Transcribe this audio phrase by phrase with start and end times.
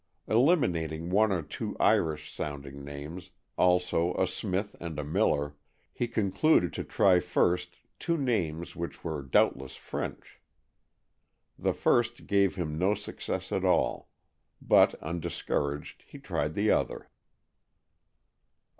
[0.27, 5.53] Eliminating one or two Irish sounding names, also a Smith and a Miller,
[5.93, 10.41] he concluded to try first two names which were doubtless French.
[11.59, 14.09] The first gave him no success at all,
[14.59, 17.07] but, undiscouraged, he tried the other.